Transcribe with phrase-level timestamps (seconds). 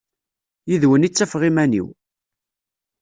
[0.69, 1.87] Yid-wen i ttafeɣ iman-iw.